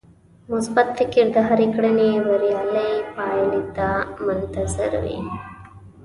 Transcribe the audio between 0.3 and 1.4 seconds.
مثبت فکر د